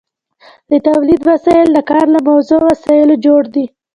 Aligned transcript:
د 0.69 0.71
تولید 0.87 1.21
وسایل 1.29 1.69
د 1.73 1.79
کار 1.89 2.05
له 2.13 2.19
موضوع 2.27 2.61
او 2.63 2.67
وسایلو 2.71 3.15
جوړ 3.25 3.41
دي. 3.53 3.65